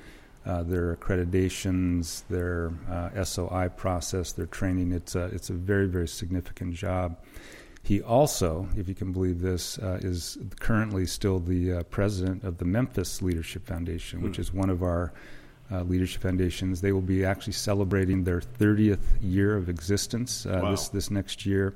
uh, 0.46 0.64
their 0.64 0.96
accreditations, 0.96 2.24
their 2.30 2.72
uh, 2.90 3.24
SOI 3.24 3.70
process, 3.70 4.32
their 4.32 4.48
training. 4.48 4.92
It's 4.92 5.16
a 5.16 5.26
it's 5.26 5.50
a 5.50 5.54
very 5.54 5.88
very 5.88 6.08
significant 6.08 6.74
job. 6.74 7.18
He 7.84 8.02
also, 8.02 8.68
if 8.78 8.88
you 8.88 8.94
can 8.94 9.12
believe 9.12 9.42
this, 9.42 9.80
uh, 9.80 10.00
is 10.02 10.38
currently 10.60 11.08
still 11.08 11.40
the 11.40 11.74
uh, 11.74 11.84
president 11.84 12.44
of 12.44 12.60
the 12.60 12.66
Memphis 12.66 13.24
Leadership 13.24 13.66
Foundation, 13.66 14.20
mm. 14.20 14.24
which 14.24 14.38
is 14.38 14.54
one 14.54 14.70
of 14.70 14.84
our 14.84 15.14
uh, 15.72 15.82
Leadership 15.84 16.22
Foundations. 16.22 16.82
They 16.82 16.92
will 16.92 17.02
be 17.02 17.26
actually 17.26 17.54
celebrating 17.54 18.24
their 18.24 18.40
30th 18.40 19.00
year 19.20 19.56
of 19.56 19.68
existence 19.68 20.46
uh, 20.46 20.60
wow. 20.62 20.72
this 20.72 20.90
this 20.90 21.10
next 21.10 21.46
year. 21.46 21.76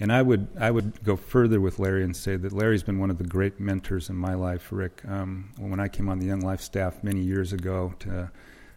And 0.00 0.12
I 0.12 0.22
would 0.22 0.48
I 0.58 0.70
would 0.70 1.02
go 1.02 1.16
further 1.16 1.60
with 1.60 1.78
Larry 1.78 2.04
and 2.04 2.16
say 2.16 2.36
that 2.36 2.52
Larry's 2.52 2.82
been 2.82 2.98
one 2.98 3.10
of 3.10 3.18
the 3.18 3.24
great 3.24 3.58
mentors 3.58 4.08
in 4.08 4.16
my 4.16 4.34
life, 4.34 4.68
Rick. 4.70 5.02
Um, 5.08 5.52
when 5.58 5.80
I 5.80 5.88
came 5.88 6.08
on 6.08 6.20
the 6.20 6.26
Young 6.26 6.40
Life 6.40 6.60
staff 6.60 7.02
many 7.02 7.20
years 7.20 7.52
ago 7.52 7.94
to 8.00 8.30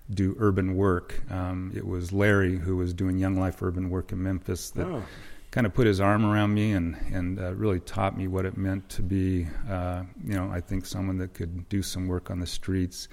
do 0.10 0.36
urban 0.40 0.76
work, 0.76 1.22
um, 1.32 1.72
it 1.76 1.86
was 1.86 2.12
Larry 2.12 2.58
who 2.58 2.78
was 2.78 2.94
doing 2.94 3.18
Young 3.18 3.40
Life 3.40 3.62
urban 3.62 3.90
work 3.90 4.12
in 4.12 4.24
Memphis 4.24 4.72
that 4.72 4.88
oh. 4.88 5.04
kind 5.52 5.68
of 5.68 5.74
put 5.76 5.86
his 5.86 6.02
arm 6.02 6.26
around 6.26 6.56
me 6.56 6.72
and 6.72 6.98
and 7.14 7.40
uh, 7.40 7.54
really 7.54 7.80
taught 7.82 8.18
me 8.18 8.28
what 8.28 8.46
it 8.46 8.58
meant 8.58 8.90
to 8.90 9.04
be, 9.04 9.48
uh, 9.70 10.04
you 10.26 10.34
know, 10.34 10.50
I 10.52 10.60
think 10.60 10.88
someone 10.88 11.18
that 11.20 11.36
could 11.36 11.70
do 11.70 11.84
some 11.84 12.08
work 12.08 12.32
on 12.32 12.40
the 12.40 12.48
streets 12.48 13.08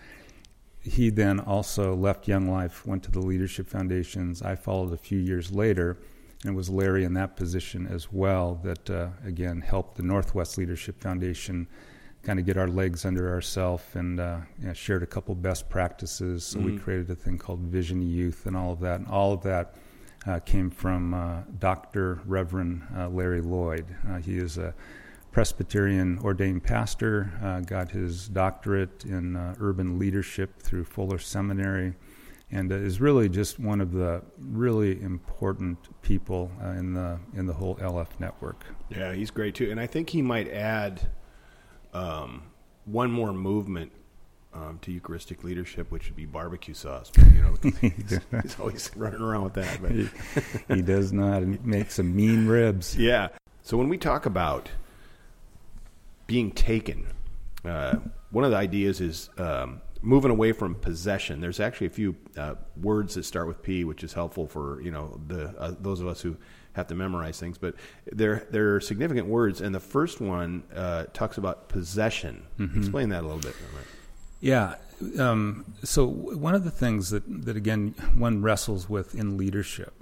he 0.82 1.10
then 1.10 1.40
also 1.40 1.94
left 1.94 2.28
Young 2.28 2.48
Life, 2.50 2.86
went 2.86 3.02
to 3.04 3.10
the 3.10 3.20
Leadership 3.20 3.68
Foundations. 3.68 4.42
I 4.42 4.54
followed 4.54 4.92
a 4.92 4.96
few 4.96 5.18
years 5.18 5.52
later, 5.52 5.98
and 6.44 6.52
it 6.52 6.56
was 6.56 6.70
Larry 6.70 7.04
in 7.04 7.14
that 7.14 7.36
position 7.36 7.86
as 7.86 8.12
well 8.12 8.60
that, 8.62 8.88
uh, 8.90 9.08
again, 9.24 9.60
helped 9.60 9.96
the 9.96 10.02
Northwest 10.02 10.56
Leadership 10.56 11.00
Foundation 11.00 11.66
kind 12.22 12.38
of 12.38 12.46
get 12.46 12.56
our 12.56 12.68
legs 12.68 13.04
under 13.04 13.30
ourselves 13.32 13.82
and 13.94 14.20
uh, 14.20 14.38
you 14.60 14.66
know, 14.66 14.72
shared 14.72 15.02
a 15.02 15.06
couple 15.06 15.34
best 15.34 15.68
practices. 15.68 16.44
So 16.44 16.58
Mm-hmm. 16.58 16.74
we 16.74 16.78
created 16.78 17.10
a 17.10 17.14
thing 17.14 17.38
called 17.38 17.60
Vision 17.60 18.02
Youth 18.02 18.46
and 18.46 18.56
all 18.56 18.72
of 18.72 18.80
that. 18.80 19.00
And 19.00 19.08
all 19.08 19.32
of 19.32 19.42
that 19.42 19.74
uh, 20.26 20.38
came 20.40 20.70
from 20.70 21.14
uh, 21.14 21.42
Dr. 21.58 22.20
Reverend 22.26 22.82
uh, 22.96 23.08
Larry 23.08 23.40
Lloyd. 23.40 23.86
Uh, 24.08 24.16
he 24.18 24.36
is 24.36 24.58
a 24.58 24.74
Presbyterian 25.32 26.18
ordained 26.20 26.62
pastor, 26.64 27.30
uh, 27.42 27.60
got 27.60 27.90
his 27.90 28.28
doctorate 28.28 29.04
in 29.04 29.36
uh, 29.36 29.54
urban 29.60 29.98
leadership 29.98 30.60
through 30.60 30.84
Fuller 30.84 31.18
Seminary, 31.18 31.94
and 32.50 32.72
is 32.72 33.00
really 33.00 33.28
just 33.28 33.58
one 33.58 33.80
of 33.80 33.92
the 33.92 34.22
really 34.38 35.00
important 35.02 35.78
people 36.02 36.50
uh, 36.62 36.68
in 36.70 36.94
the 36.94 37.18
in 37.34 37.46
the 37.46 37.52
whole 37.52 37.76
LF 37.76 38.08
network. 38.18 38.64
Yeah, 38.88 39.12
he's 39.12 39.30
great 39.30 39.54
too, 39.54 39.70
and 39.70 39.80
I 39.80 39.86
think 39.86 40.10
he 40.10 40.22
might 40.22 40.48
add 40.50 41.08
um, 41.92 42.42
one 42.84 43.10
more 43.10 43.32
movement 43.32 43.92
um, 44.54 44.78
to 44.82 44.92
Eucharistic 44.92 45.44
leadership, 45.44 45.90
which 45.90 46.06
would 46.06 46.16
be 46.16 46.24
barbecue 46.24 46.74
sauce. 46.74 47.10
You 47.16 47.42
know, 47.42 47.56
he's, 47.80 48.18
he's 48.42 48.58
always 48.58 48.90
running 48.96 49.20
around 49.20 49.44
with 49.44 49.54
that. 49.54 49.80
But 49.80 49.92
he, 49.92 50.08
he 50.74 50.82
does 50.82 51.12
not 51.12 51.42
make 51.64 51.90
some 51.90 52.14
mean 52.14 52.46
ribs. 52.46 52.96
yeah. 52.96 53.28
So 53.62 53.76
when 53.76 53.90
we 53.90 53.98
talk 53.98 54.24
about 54.24 54.70
being 56.26 56.50
taken, 56.50 57.06
uh, 57.64 57.96
one 58.30 58.44
of 58.44 58.50
the 58.50 58.56
ideas 58.56 59.00
is 59.00 59.28
um, 59.36 59.82
moving 60.02 60.30
away 60.30 60.52
from 60.52 60.74
possession. 60.74 61.40
There's 61.40 61.60
actually 61.60 61.88
a 61.88 61.90
few 61.90 62.16
uh, 62.36 62.54
words 62.80 63.14
that 63.14 63.24
start 63.24 63.48
with 63.48 63.62
P, 63.62 63.84
which 63.84 64.04
is 64.04 64.12
helpful 64.12 64.46
for 64.46 64.80
you 64.80 64.90
know 64.90 65.20
the 65.26 65.48
uh, 65.58 65.74
those 65.78 66.00
of 66.00 66.06
us 66.06 66.20
who 66.20 66.36
have 66.72 66.86
to 66.88 66.94
memorize 66.94 67.38
things. 67.40 67.58
But 67.58 67.74
they're 68.06 68.46
they're 68.50 68.80
significant 68.80 69.26
words, 69.26 69.60
and 69.60 69.74
the 69.74 69.80
first 69.80 70.20
one 70.20 70.62
uh, 70.74 71.06
talks 71.12 71.38
about 71.38 71.68
possession. 71.68 72.46
Explain 72.78 73.08
that 73.10 73.22
a 73.22 73.26
little 73.26 73.38
bit. 73.42 73.54
Yeah. 74.40 74.76
Um, 75.18 75.64
so 75.84 76.06
one 76.06 76.54
of 76.54 76.64
the 76.64 76.70
things 76.70 77.10
that, 77.10 77.22
that 77.44 77.56
again 77.56 77.94
one 78.16 78.42
wrestles 78.42 78.88
with 78.88 79.14
in 79.14 79.36
leadership, 79.36 79.94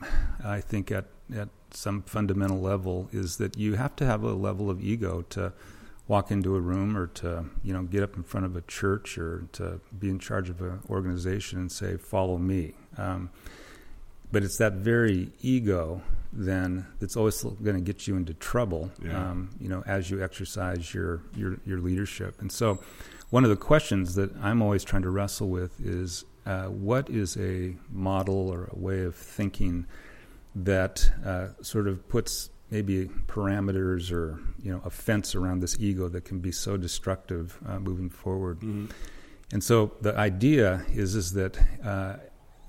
I 0.45 0.61
think 0.61 0.91
at 0.91 1.07
at 1.35 1.49
some 1.71 2.03
fundamental 2.03 2.61
level, 2.61 3.09
is 3.13 3.37
that 3.39 3.57
you 3.59 3.75
have 3.75 3.97
to 3.97 4.07
have 4.07 4.23
a 4.23 4.33
level 4.33 4.71
of 4.71 4.83
ego 4.83 5.23
to 5.31 5.53
walk 6.09 6.31
into 6.31 6.55
a 6.55 6.61
room 6.61 6.97
or 6.97 7.09
to 7.09 7.45
you 7.63 7.73
know 7.73 7.83
get 7.83 8.03
up 8.03 8.17
in 8.17 8.23
front 8.23 8.47
of 8.47 8.57
a 8.57 8.63
church 8.63 9.19
or 9.19 9.47
to 9.53 9.81
be 9.99 10.09
in 10.09 10.19
charge 10.19 10.49
of 10.49 10.61
an 10.61 10.81
organization 10.89 11.59
and 11.59 11.71
say 11.73 11.97
follow 11.97 12.39
me. 12.39 12.75
Um, 12.97 13.31
but 14.33 14.43
it's 14.43 14.59
that 14.59 14.75
very 14.75 15.31
ego 15.41 16.03
then 16.33 16.87
that's 17.01 17.17
always 17.17 17.43
going 17.43 17.77
to 17.77 17.81
get 17.81 18.07
you 18.07 18.17
into 18.17 18.35
trouble. 18.35 18.91
Yeah. 19.03 19.31
Um, 19.31 19.51
you 19.61 19.69
know, 19.69 19.83
as 19.87 20.11
you 20.11 20.23
exercise 20.23 20.93
your 20.93 21.23
your 21.35 21.59
your 21.65 21.79
leadership, 21.79 22.41
and 22.41 22.51
so 22.51 22.79
one 23.31 23.45
of 23.45 23.51
the 23.51 23.57
questions 23.57 24.15
that 24.15 24.35
I'm 24.37 24.63
always 24.63 24.85
trying 24.85 25.03
to 25.03 25.11
wrestle 25.11 25.49
with 25.49 25.81
is 25.81 26.25
uh, 26.45 26.67
what 26.67 27.11
is 27.11 27.37
a 27.37 27.75
model 27.91 28.49
or 28.49 28.69
a 28.73 28.79
way 28.79 29.03
of 29.03 29.17
thinking 29.17 29.87
that 30.55 31.11
uh, 31.25 31.49
sort 31.61 31.89
of 31.89 32.09
puts 32.09 32.51
maybe 32.71 33.09
parameters 33.27 34.11
or 34.13 34.41
you 34.63 34.73
know 34.73 34.81
a 34.85 34.91
fence 34.91 35.35
around 35.35 35.61
this 35.61 35.77
ego 35.79 36.09
that 36.09 36.25
can 36.25 36.41
be 36.41 36.53
so 36.53 36.77
destructive 36.77 37.59
uh, 37.67 37.79
moving 37.79 38.11
forward. 38.11 38.61
And 39.53 39.63
so 39.63 39.93
the 40.01 40.17
idea 40.17 40.85
is 40.93 41.15
is 41.15 41.33
that 41.35 41.59
uh, 41.85 42.17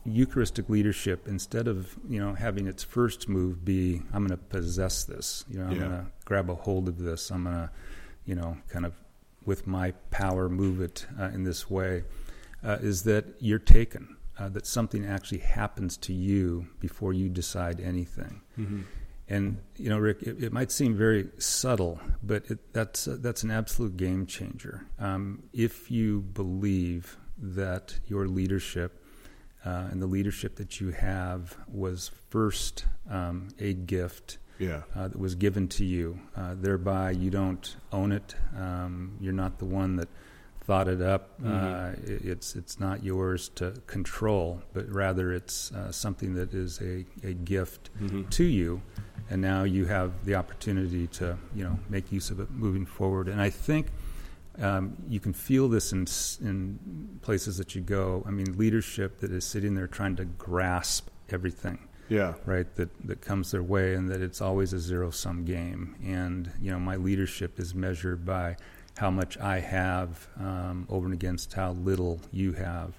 Eucharistic 0.06 0.70
leadership, 0.70 1.28
instead 1.28 1.68
of 1.68 1.98
you 2.08 2.20
know 2.20 2.34
having 2.34 2.68
its 2.68 2.84
first 2.84 3.28
move 3.28 3.66
be 3.66 4.02
I'm 4.14 4.26
going 4.26 4.38
to 4.40 4.46
possess 4.46 5.04
this, 5.04 5.44
you 5.50 5.60
know 5.60 5.66
I'm 5.66 5.74
Yeah. 5.74 5.80
going 5.80 5.92
to 5.92 6.06
grab 6.26 6.50
a 6.50 6.56
hold 6.56 6.88
of 6.88 6.98
this, 7.00 7.32
I'm 7.32 7.44
going 7.46 7.56
to 7.56 7.70
you 8.26 8.36
know 8.36 8.58
kind 8.70 8.86
of 8.86 8.94
with 9.46 9.66
my 9.66 9.92
power 10.12 10.50
move 10.50 10.82
it 10.82 11.08
uh, 11.20 11.26
in 11.34 11.44
this 11.44 11.70
way, 11.70 12.04
uh, 12.64 12.78
is 12.82 13.04
that 13.04 13.24
you're 13.40 13.60
taken, 13.60 14.18
uh, 14.38 14.50
that 14.50 14.66
something 14.68 15.06
actually 15.06 15.38
happens 15.40 15.96
to 15.98 16.14
you 16.14 16.68
before 16.82 17.14
you 17.14 17.30
decide 17.30 17.80
anything. 17.80 18.42
And 19.30 19.58
you 19.76 19.90
know, 19.90 19.98
Rick, 19.98 20.24
it, 20.24 20.42
it 20.44 20.54
might 20.54 20.72
seem 20.72 20.96
very 20.96 21.28
subtle, 21.38 22.00
but 22.24 22.50
it, 22.50 22.74
that's 22.74 23.08
uh, 23.08 23.18
that's 23.20 23.44
an 23.44 23.52
absolute 23.52 23.98
game 23.98 24.26
changer. 24.26 24.86
Um, 25.00 25.44
if 25.54 25.92
you 25.92 26.22
believe 26.22 27.18
that 27.38 28.00
your 28.08 28.28
leadership 28.28 29.04
uh, 29.66 29.90
and 29.92 30.02
the 30.02 30.08
leadership 30.08 30.56
that 30.56 30.80
you 30.80 30.92
have 30.92 31.58
was 31.68 32.10
first 32.30 32.86
um, 33.10 33.50
a 33.60 33.74
gift 33.74 34.38
Yeah. 34.60 34.84
uh, 34.96 35.10
that 35.10 35.20
was 35.20 35.36
given 35.36 35.68
to 35.70 35.84
you. 35.86 36.20
Uh, 36.36 36.56
thereby, 36.56 37.12
you 37.12 37.30
don't 37.30 37.76
own 37.92 38.12
it. 38.14 38.34
Um, 38.58 39.18
you're 39.20 39.34
not 39.34 39.60
the 39.60 39.66
one 39.66 39.98
that 39.98 40.08
thought 40.62 40.88
it 40.88 41.02
up. 41.02 41.30
Uh, 41.46 41.92
it, 42.06 42.26
it's 42.26 42.56
it's 42.56 42.80
not 42.80 43.04
yours 43.04 43.50
to 43.56 43.72
control, 43.88 44.62
but 44.74 44.90
rather 44.90 45.32
it's 45.34 45.72
uh, 45.74 45.92
something 45.92 46.34
that 46.36 46.54
is 46.54 46.82
a, 46.82 47.06
a 47.24 47.34
gift 47.34 47.90
to 48.32 48.44
you. 48.44 48.82
And 49.30 49.42
now 49.42 49.64
you 49.64 49.86
have 49.86 50.26
the 50.26 50.36
opportunity 50.36 51.08
to 51.08 51.38
you 51.56 51.64
know 51.64 51.80
make 51.90 52.12
use 52.12 52.30
of 52.30 52.40
it 52.40 52.50
moving 52.52 52.86
forward. 52.86 53.28
And 53.28 53.42
I 53.42 53.50
think. 53.50 53.88
Um, 54.60 54.98
you 55.08 55.20
can 55.20 55.34
feel 55.34 55.70
this 55.70 55.92
in, 55.94 56.08
in 56.42 57.20
places 57.22 57.60
that 57.60 57.76
you 57.76 57.82
go. 57.82 58.24
I 58.26 58.32
mean, 58.32 58.58
leadership 58.58 59.20
that 59.20 59.32
is 59.32 59.46
sitting 59.46 59.76
there 59.76 59.86
trying 59.86 60.16
to 60.16 60.26
grasp 60.26 61.10
everything 61.30 61.78
Yeah. 62.10 62.34
right 62.44 62.66
that 62.76 62.90
that 63.08 63.22
comes 63.22 63.52
their 63.52 63.62
way 63.62 63.94
and 63.94 64.10
that 64.10 64.20
it's 64.22 64.42
always 64.42 64.74
a 64.74 64.80
zero 64.80 65.12
sum 65.12 65.46
game 65.46 65.96
and 66.04 66.50
you 66.60 66.72
know 66.72 66.80
my 66.80 66.96
leadership 66.96 67.60
is 67.60 67.76
measured 67.76 68.26
by 68.26 68.56
how 68.98 69.12
much 69.12 69.38
I 69.38 69.60
have 69.60 70.28
um, 70.40 70.88
over 70.90 71.06
and 71.06 71.14
against 71.14 71.54
how 71.54 71.74
little 71.74 72.20
you 72.32 72.54
have 72.54 72.94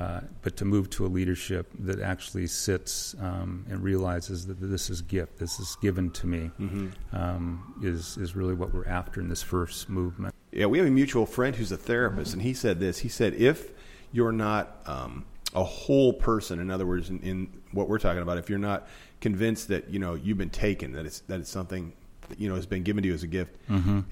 uh, 0.00 0.20
but 0.42 0.56
to 0.56 0.64
move 0.64 0.88
to 0.90 1.04
a 1.04 1.10
leadership 1.18 1.66
that 1.78 2.00
actually 2.00 2.46
sits 2.46 3.14
um, 3.20 3.64
and 3.68 3.82
realizes 3.82 4.46
that 4.46 4.58
this 4.60 4.88
is 4.88 5.02
gift 5.02 5.38
this 5.38 5.60
is 5.60 5.76
given 5.82 6.10
to 6.10 6.26
me 6.26 6.50
um, 7.12 7.74
is 7.82 8.16
is 8.16 8.34
really 8.34 8.54
what 8.54 8.72
we're 8.72 8.86
after 8.86 9.20
in 9.20 9.28
this 9.28 9.42
first 9.42 9.88
movement 9.88 10.34
Yeah, 10.52 10.66
we 10.66 10.78
have 10.78 10.86
a 10.86 10.90
mutual 10.90 11.26
friend 11.26 11.54
who's 11.54 11.70
a 11.72 11.76
therapist, 11.76 12.32
and 12.32 12.42
he 12.42 12.54
said 12.54 12.80
this. 12.80 12.98
He 12.98 13.08
said, 13.08 13.34
if 13.34 13.70
you're 14.12 14.32
not 14.32 14.82
um, 14.86 15.24
a 15.54 15.62
whole 15.62 16.12
person, 16.12 16.58
in 16.60 16.70
other 16.70 16.86
words, 16.86 17.08
in, 17.10 17.20
in 17.20 17.48
what 17.72 17.88
we're 17.88 17.98
talking 18.00 18.22
about, 18.22 18.38
if 18.38 18.48
you're 18.50 18.58
not 18.58 18.88
convinced 19.20 19.68
that 19.68 19.90
you 19.90 19.98
know 19.98 20.14
you've 20.14 20.38
been 20.38 20.50
taken, 20.50 20.92
that 20.92 21.06
it's 21.06 21.20
that 21.28 21.40
it's 21.40 21.50
something 21.50 21.92
that, 22.28 22.40
you 22.40 22.48
know 22.48 22.56
has 22.56 22.66
been 22.66 22.82
given 22.82 23.02
to 23.02 23.08
you 23.08 23.14
as 23.14 23.22
a 23.22 23.28
gift, 23.28 23.56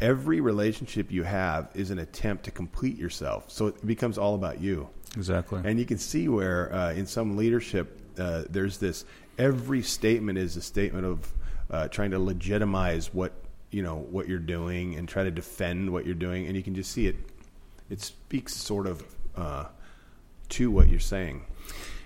every 0.01 0.41
relationship 0.41 1.11
you 1.11 1.25
have 1.25 1.71
is 1.75 1.91
an 1.91 1.99
attempt 1.99 2.45
to 2.45 2.51
complete 2.51 2.97
yourself. 2.99 3.51
So 3.51 3.67
it 3.69 3.87
becomes 3.87 4.19
all 4.19 4.35
about 4.35 4.61
you. 4.61 4.89
Exactly 5.17 5.61
And 5.65 5.79
you 5.79 5.87
can 5.87 5.99
see 5.99 6.29
where 6.29 6.73
uh, 6.73 6.93
in 6.93 7.07
some 7.07 7.37
leadership, 7.37 8.01
uh, 8.19 8.45
there's 8.51 8.79
this 8.79 9.05
every 9.39 9.83
statement 9.83 10.39
is 10.39 10.57
a 10.57 10.63
statement 10.63 11.07
of 11.07 11.33
uh, 11.71 11.89
trying 11.89 12.11
to 12.11 12.19
legitimize 12.19 13.13
what 13.15 13.33
you 13.71 13.83
know 13.83 13.97
what 13.97 14.29
you're 14.29 14.39
doing 14.39 14.97
and 14.97 15.09
try 15.09 15.25
to 15.25 15.31
defend 15.31 15.93
what 15.93 16.07
you're 16.07 16.15
doing, 16.15 16.47
and 16.47 16.57
you 16.57 16.63
can 16.63 16.75
just 16.75 16.93
see 16.93 17.07
it. 17.07 17.17
It 17.91 18.01
speaks 18.01 18.55
sort 18.55 18.87
of 18.87 19.05
uh, 19.37 19.67
to 20.51 20.71
what 20.71 20.89
you're 20.89 21.01
saying. 21.01 21.45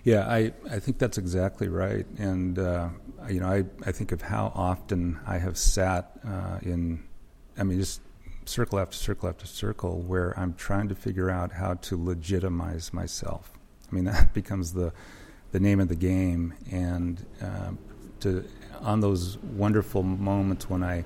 Yeah, 0.05 0.27
I, 0.27 0.53
I 0.71 0.81
think 0.81 0.99
that's 0.99 1.17
exactly 1.17 1.69
right. 1.69 2.07
And, 2.19 2.59
uh, 2.59 2.89
you 3.29 3.39
know, 3.39 3.47
I, 3.47 3.65
I 3.87 3.93
think 3.93 4.11
of 4.11 4.21
how 4.21 4.53
often 4.55 5.21
I 5.27 5.39
have 5.39 5.57
sat 5.57 6.11
uh, 6.27 6.59
in, 6.63 7.05
I 7.57 7.63
mean, 7.63 7.79
just 7.79 8.01
circle 8.45 8.79
after 8.79 8.97
circle 8.97 9.29
after 9.29 9.47
circle 9.47 10.01
where 10.01 10.39
I'm 10.39 10.55
trying 10.55 10.89
to 10.89 10.95
figure 10.95 11.31
out 11.31 11.53
how 11.53 11.75
to 11.75 12.03
legitimize 12.03 12.93
myself. 12.93 13.53
I 13.91 13.95
mean, 13.95 14.05
that 14.07 14.33
becomes 14.33 14.73
the, 14.73 14.93
the 15.53 15.61
name 15.61 15.81
of 15.81 15.89
the 15.89 15.97
game. 15.97 16.55
And 16.71 17.25
um, 17.41 17.79
to, 18.21 18.45
on 18.81 19.01
those 19.01 19.39
wonderful 19.39 20.03
moments 20.03 20.69
when 20.69 20.83
I 20.83 21.05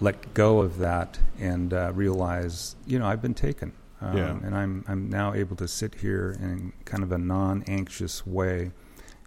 let 0.00 0.34
go 0.34 0.60
of 0.60 0.78
that 0.78 1.18
and 1.38 1.72
uh, 1.72 1.92
realize, 1.94 2.76
you 2.86 2.98
know, 2.98 3.06
I've 3.06 3.22
been 3.22 3.34
taken. 3.34 3.72
Um, 4.00 4.16
Yeah. 4.16 4.30
And 4.30 4.54
I'm 4.54 4.84
I'm 4.86 5.10
now 5.10 5.34
able 5.34 5.56
to 5.56 5.66
sit 5.66 5.96
here 5.96 6.36
in 6.40 6.72
kind 6.84 7.02
of 7.02 7.10
a 7.10 7.18
non-anxious 7.18 8.26
way 8.26 8.70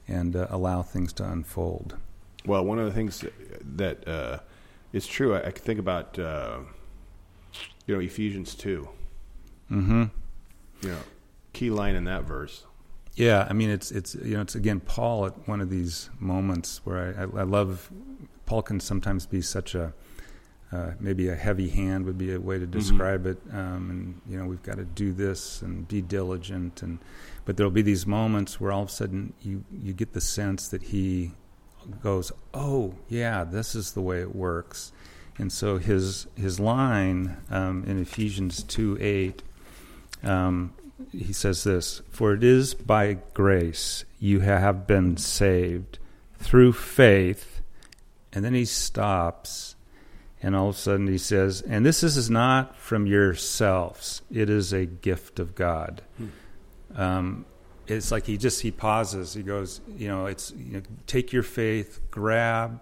and 0.08 0.36
uh, 0.36 0.48
allow 0.50 0.82
things 0.82 1.14
to 1.14 1.30
unfold. 1.30 1.98
Well, 2.46 2.64
one 2.66 2.80
of 2.80 2.86
the 2.86 2.92
things 2.92 3.24
that 3.76 4.08
uh, 4.08 4.40
is 4.94 5.06
true, 5.08 5.36
I, 5.36 5.42
I 5.42 5.52
think 5.52 5.80
about 5.80 6.18
uh, 6.18 6.60
you 7.86 7.96
know 7.96 8.01
Ephesians 8.01 8.55
two. 8.55 8.88
Mm-hmm. 9.70 10.03
You 10.81 10.89
know, 10.89 11.00
key 11.53 11.70
line 11.70 11.96
in 11.96 12.05
that 12.05 12.24
verse. 12.24 12.65
Yeah, 13.15 13.46
I 13.50 13.53
mean 13.53 13.70
it's 13.70 13.91
it's 13.91 14.15
you 14.15 14.36
know 14.36 14.41
it's 14.41 14.55
again 14.55 14.79
Paul 14.79 15.25
at 15.25 15.48
one 15.48 15.62
of 15.62 15.70
these 15.70 16.10
moments 16.20 16.81
where 16.84 17.15
I, 17.17 17.24
I, 17.24 17.41
I 17.41 17.43
love 17.43 17.91
Paul 18.46 18.62
can 18.62 18.79
sometimes 18.79 19.25
be 19.25 19.41
such 19.41 19.75
a 19.75 19.93
uh, 20.72 20.91
maybe 21.01 21.27
a 21.27 21.36
heavy 21.36 21.67
hand 21.67 22.05
would 22.05 22.17
be 22.17 22.34
a 22.34 22.39
way 22.39 22.58
to 22.58 22.65
describe 22.65 23.25
it, 23.25 23.38
um, 23.51 23.89
and 23.89 24.22
you 24.25 24.38
know 24.39 24.46
we've 24.46 24.63
got 24.63 24.77
to 24.77 24.86
do 24.86 25.12
this 25.12 25.62
and 25.62 25.86
be 25.88 26.01
diligent, 26.01 26.81
and 26.81 27.00
but 27.43 27.58
there'll 27.58 27.72
be 27.72 27.81
these 27.81 28.08
moments 28.08 28.62
where 28.62 28.72
all 28.72 28.84
of 28.84 28.88
a 28.88 28.91
sudden 28.91 29.34
you 29.41 29.65
you 29.84 29.91
get 29.91 30.13
the 30.13 30.22
sense 30.22 30.70
that 30.70 30.84
he 30.84 31.34
goes, 32.01 32.31
oh 32.53 32.96
yeah, 33.10 33.43
this 33.43 33.75
is 33.75 33.91
the 33.91 34.01
way 34.01 34.22
it 34.22 34.34
works, 34.34 34.93
And 35.38 35.52
so 35.52 35.78
his 35.78 36.28
his 36.36 36.60
line 36.60 37.38
um, 37.50 37.84
in 37.86 38.02
Ephesians 38.02 38.64
two 38.64 38.98
eight, 39.00 39.42
um, 40.24 40.74
he 41.12 41.34
says 41.34 41.64
this: 41.64 42.02
"For 42.10 42.34
it 42.34 42.44
is 42.44 42.74
by 42.74 43.18
grace 43.34 44.06
you 44.20 44.42
have 44.42 44.86
been 44.88 45.18
saved 45.18 46.00
through 46.38 46.74
faith." 46.74 47.62
And 48.34 48.46
then 48.46 48.54
he 48.54 48.66
stops, 48.66 49.76
and 50.42 50.56
all 50.56 50.70
of 50.70 50.76
a 50.76 50.78
sudden 50.78 51.08
he 51.08 51.18
says, 51.18 51.62
"And 51.62 51.86
this 51.86 52.04
is 52.04 52.30
not 52.30 52.78
from 52.78 53.06
yourselves; 53.06 54.22
it 54.32 54.50
is 54.50 54.74
a 54.74 54.86
gift 54.86 55.40
of 55.40 55.56
God." 55.56 56.02
Hmm. 56.18 56.28
Um, 56.96 57.46
it's 57.88 58.12
like 58.12 58.26
he 58.26 58.38
just 58.38 58.62
he 58.62 58.72
pauses. 58.72 59.34
He 59.34 59.44
goes, 59.44 59.82
you 59.98 60.08
know, 60.08 60.26
it's 60.26 60.52
you 60.52 60.74
know, 60.74 60.82
take 61.08 61.34
your 61.34 61.44
faith, 61.44 62.00
grab 62.10 62.80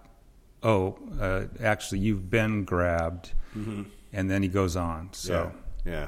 oh, 0.63 0.97
uh, 1.19 1.45
actually, 1.61 1.99
you've 1.99 2.29
been 2.29 2.65
grabbed, 2.65 3.31
mm-hmm. 3.55 3.83
and 4.13 4.29
then 4.29 4.43
he 4.43 4.49
goes 4.49 4.75
on. 4.75 5.09
So, 5.11 5.51
yeah, 5.85 5.91
yeah. 5.91 6.07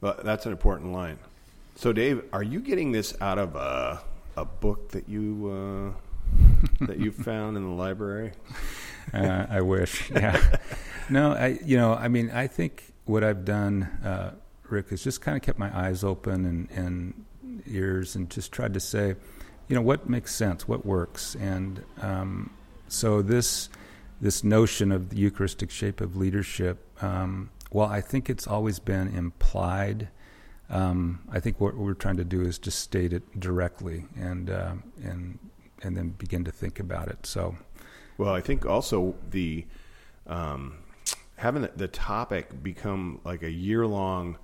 Well, 0.00 0.18
that's 0.22 0.46
an 0.46 0.52
important 0.52 0.92
line. 0.92 1.18
So, 1.74 1.92
Dave, 1.92 2.24
are 2.32 2.42
you 2.42 2.60
getting 2.60 2.92
this 2.92 3.14
out 3.20 3.38
of 3.38 3.56
a, 3.56 4.02
a 4.36 4.44
book 4.44 4.90
that 4.92 5.08
you 5.08 5.94
uh, 6.82 6.84
that 6.86 6.98
you 6.98 7.12
found 7.12 7.56
in 7.56 7.64
the 7.64 7.74
library? 7.74 8.32
Uh, 9.12 9.44
I 9.50 9.60
wish. 9.62 10.08
Yeah. 10.10 10.58
no, 11.10 11.32
I. 11.32 11.58
You 11.64 11.76
know, 11.78 11.94
I 11.94 12.06
mean, 12.06 12.30
I 12.30 12.46
think 12.46 12.92
what 13.06 13.24
I've 13.24 13.44
done, 13.44 13.82
uh, 14.04 14.34
Rick, 14.68 14.92
is 14.92 15.02
just 15.02 15.20
kind 15.20 15.36
of 15.36 15.42
kept 15.42 15.58
my 15.58 15.76
eyes 15.76 16.04
open 16.04 16.44
and, 16.44 16.70
and 16.70 17.24
ears, 17.66 18.14
and 18.14 18.30
just 18.30 18.52
tried 18.52 18.74
to 18.74 18.78
say, 18.78 19.16
you 19.66 19.74
know, 19.74 19.82
what 19.82 20.08
makes 20.08 20.32
sense, 20.32 20.68
what 20.68 20.86
works, 20.86 21.34
and 21.40 21.82
um, 22.00 22.50
so 22.86 23.22
this 23.22 23.68
this 24.20 24.44
notion 24.44 24.92
of 24.92 25.10
the 25.10 25.16
Eucharistic 25.16 25.70
shape 25.70 26.00
of 26.00 26.16
leadership, 26.16 26.78
um, 27.02 27.50
well, 27.70 27.88
I 27.88 28.00
think 28.00 28.28
it's 28.28 28.46
always 28.46 28.78
been 28.78 29.14
implied. 29.16 30.08
Um, 30.68 31.20
I 31.30 31.40
think 31.40 31.60
what 31.60 31.76
we're 31.76 31.94
trying 31.94 32.16
to 32.18 32.24
do 32.24 32.42
is 32.42 32.58
just 32.58 32.80
state 32.80 33.12
it 33.12 33.40
directly 33.40 34.06
and 34.16 34.50
uh, 34.50 34.74
and 35.02 35.38
and 35.82 35.96
then 35.96 36.10
begin 36.10 36.44
to 36.44 36.52
think 36.52 36.78
about 36.78 37.08
it. 37.08 37.26
So, 37.26 37.56
well, 38.18 38.34
I 38.34 38.40
think 38.40 38.66
also 38.66 39.14
the 39.30 39.66
um, 40.26 40.78
having 41.36 41.66
the, 41.74 41.88
topic 41.88 42.62
become 42.62 43.20
like 43.24 43.42
a 43.42 43.50
year 43.50 43.86
long 43.86 44.38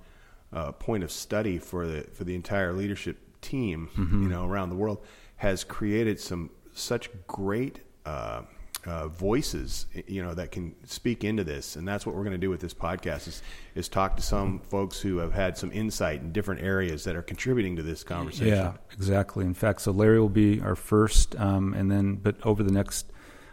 uh, 0.51 0.71
point 0.71 1.03
of 1.03 1.11
study 1.11 1.59
for 1.59 1.85
the 1.85 2.03
for 2.13 2.23
the 2.23 2.35
entire 2.35 2.73
leadership 2.73 3.17
team, 3.41 3.89
mm-hmm. 3.95 4.23
you 4.23 4.29
know, 4.29 4.45
around 4.45 4.69
the 4.69 4.75
world, 4.75 5.05
has 5.37 5.63
created 5.63 6.19
some 6.19 6.49
such 6.73 7.09
great. 7.27 7.79
Uh, 8.05 8.41
uh, 8.87 9.09
voices, 9.09 9.85
you 10.07 10.23
know, 10.23 10.33
that 10.33 10.51
can 10.51 10.73
speak 10.85 11.23
into 11.23 11.43
this, 11.43 11.75
and 11.75 11.87
that's 11.87 12.05
what 12.05 12.15
we're 12.15 12.23
going 12.23 12.31
to 12.31 12.37
do 12.37 12.49
with 12.49 12.61
this 12.61 12.73
podcast 12.73 13.27
is 13.27 13.41
is 13.75 13.89
talk 13.89 14.15
to 14.15 14.21
some 14.21 14.59
folks 14.59 14.99
who 14.99 15.17
have 15.17 15.33
had 15.33 15.57
some 15.57 15.71
insight 15.71 16.21
in 16.21 16.31
different 16.31 16.61
areas 16.61 17.03
that 17.03 17.15
are 17.15 17.21
contributing 17.21 17.75
to 17.75 17.83
this 17.83 18.03
conversation. 18.03 18.47
Yeah, 18.47 18.73
exactly. 18.93 19.45
In 19.45 19.53
fact, 19.53 19.81
so 19.81 19.91
Larry 19.91 20.19
will 20.19 20.29
be 20.29 20.61
our 20.61 20.75
first, 20.75 21.35
um, 21.39 21.73
and 21.73 21.91
then 21.91 22.15
but 22.15 22.37
over 22.45 22.63
the 22.63 22.71
next 22.71 23.11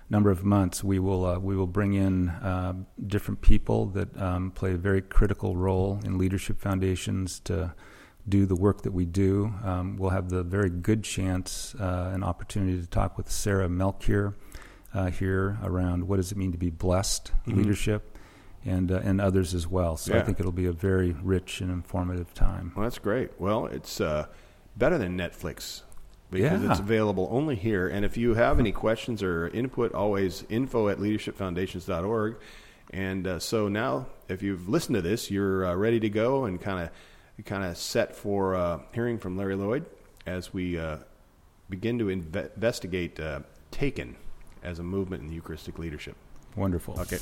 number 0.08 0.30
of 0.30 0.44
months, 0.44 0.84
we 0.84 0.98
will 0.98 1.26
uh, 1.26 1.38
we 1.38 1.56
will 1.56 1.66
bring 1.66 1.94
in 1.94 2.28
uh, 2.28 2.74
different 3.06 3.40
people 3.40 3.86
that 3.86 4.16
um, 4.20 4.52
play 4.52 4.72
a 4.72 4.76
very 4.76 5.02
critical 5.02 5.56
role 5.56 6.00
in 6.04 6.16
leadership 6.16 6.60
foundations 6.60 7.40
to 7.40 7.74
do 8.28 8.46
the 8.46 8.56
work 8.56 8.82
that 8.82 8.92
we 8.92 9.04
do. 9.04 9.52
Um, 9.64 9.96
we'll 9.96 10.10
have 10.10 10.30
the 10.30 10.42
very 10.42 10.70
good 10.70 11.04
chance, 11.04 11.74
uh, 11.78 12.12
an 12.14 12.22
opportunity 12.22 12.80
to 12.80 12.86
talk 12.86 13.18
with 13.18 13.30
Sarah 13.30 13.68
Melchior 13.68 14.34
uh, 14.94 15.10
here 15.10 15.58
around 15.62 16.06
what 16.06 16.16
does 16.16 16.32
it 16.32 16.38
mean 16.38 16.52
to 16.52 16.58
be 16.58 16.70
blessed 16.70 17.32
mm-hmm. 17.46 17.58
leadership 17.58 18.16
and 18.64 18.90
uh, 18.90 19.00
and 19.02 19.20
others 19.20 19.54
as 19.54 19.66
well. 19.66 19.96
So 19.96 20.14
yeah. 20.14 20.20
I 20.20 20.22
think 20.22 20.40
it'll 20.40 20.52
be 20.52 20.66
a 20.66 20.72
very 20.72 21.12
rich 21.22 21.60
and 21.60 21.70
informative 21.70 22.32
time. 22.32 22.72
Well, 22.74 22.84
that's 22.84 22.98
great. 22.98 23.38
Well, 23.38 23.66
it's 23.66 24.00
uh, 24.00 24.26
better 24.76 24.96
than 24.96 25.18
Netflix 25.18 25.82
because 26.30 26.62
yeah. 26.62 26.70
it's 26.70 26.80
available 26.80 27.28
only 27.30 27.56
here. 27.56 27.88
And 27.88 28.04
if 28.04 28.16
you 28.16 28.34
have 28.34 28.58
any 28.58 28.72
questions 28.72 29.22
or 29.22 29.48
input, 29.48 29.92
always 29.92 30.44
info 30.48 30.88
at 30.88 30.98
leadershipfoundations.org. 30.98 32.36
And 32.90 33.26
uh, 33.26 33.38
so 33.40 33.68
now, 33.68 34.06
if 34.28 34.42
you've 34.42 34.68
listened 34.68 34.94
to 34.94 35.02
this, 35.02 35.30
you're 35.30 35.66
uh, 35.66 35.74
ready 35.74 36.00
to 36.00 36.08
go 36.08 36.44
and 36.44 36.60
kind 36.60 36.80
of 36.80 36.90
kind 37.44 37.64
of 37.64 37.76
set 37.76 38.14
for 38.14 38.54
uh, 38.54 38.78
hearing 38.92 39.18
from 39.18 39.36
Larry 39.36 39.56
Lloyd 39.56 39.86
as 40.24 40.54
we 40.54 40.80
begin 41.68 41.98
to 41.98 42.04
inve- 42.04 42.54
investigate 42.54 43.18
Taken 43.72 44.14
as 44.64 44.78
a 44.78 44.82
movement 44.82 45.22
in 45.22 45.32
Eucharistic 45.32 45.78
leadership. 45.78 46.16
Wonderful. 46.56 46.98
Okay. 47.00 47.18